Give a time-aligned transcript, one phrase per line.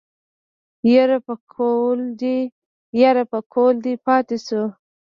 [3.01, 4.63] يره پکول دې پاتې شو.